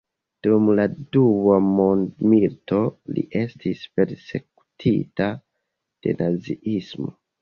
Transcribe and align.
Dum 0.45 0.69
la 0.77 0.85
Dua 1.15 1.57
Mondmilito, 1.65 2.79
li 3.17 3.25
estis 3.41 3.83
persekutita 3.99 5.29
de 6.09 6.17
Naziismo. 6.23 7.13